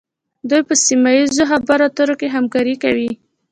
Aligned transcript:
دوی 0.49 0.61
په 0.69 0.73
سیمه 0.85 1.11
ایزو 1.17 1.43
خبرو 1.51 1.83
اترو 1.87 2.15
کې 2.19 2.27
همکاري 2.35 2.75
کوي 2.83 3.11